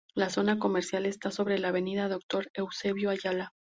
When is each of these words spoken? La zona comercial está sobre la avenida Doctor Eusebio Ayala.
La 0.15 0.31
zona 0.31 0.57
comercial 0.57 1.05
está 1.05 1.29
sobre 1.29 1.59
la 1.59 1.67
avenida 1.67 2.07
Doctor 2.09 2.49
Eusebio 2.55 3.11
Ayala. 3.11 3.53